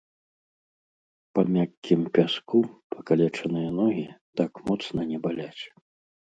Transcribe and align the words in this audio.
Па 1.37 1.41
мяккім 1.57 2.01
пяску 2.17 2.59
пакалечаныя 2.95 3.69
ногі 3.83 4.09
так 4.43 4.51
моцна 4.71 5.01
не 5.15 5.25
баляць. 5.31 5.59